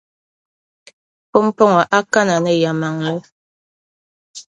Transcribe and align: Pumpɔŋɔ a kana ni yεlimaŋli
Pumpɔŋɔ 1.29 1.81
a 1.97 1.99
kana 2.11 2.35
ni 2.43 2.53
yεlimaŋli 2.61 3.15